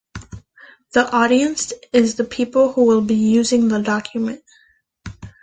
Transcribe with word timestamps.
The 0.93 1.07
audience 1.11 1.73
is 1.93 2.15
the 2.15 2.23
people 2.23 2.73
who 2.73 2.85
will 2.85 3.01
be 3.01 3.13
using 3.13 3.67
the 3.67 3.83
document. 3.83 4.41